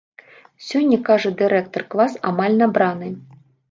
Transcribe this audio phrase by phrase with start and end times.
[0.67, 3.17] Сёння, кажа дырэктар, клас амаль набраны.